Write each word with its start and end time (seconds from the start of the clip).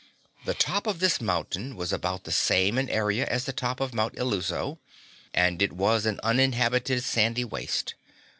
The 0.45 0.55
top 0.55 0.87
of 0.87 0.97
this 0.99 1.21
mountain 1.21 1.75
was 1.75 1.93
about 1.93 2.23
the 2.23 2.31
same 2.31 2.79
in 2.79 2.89
area 2.89 3.23
as 3.27 3.45
the 3.45 3.53
top 3.53 3.79
of 3.79 3.93
Mount 3.93 4.15
Illuso, 4.15 4.79
and 5.31 5.61
it 5.61 5.73
was 5.73 6.07
an 6.07 6.19
uninhabited 6.23 7.03
sandy 7.03 7.43
waste. 7.45 7.93